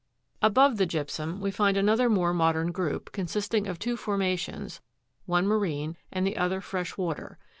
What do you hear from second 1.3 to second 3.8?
we find another more modern group, consisting of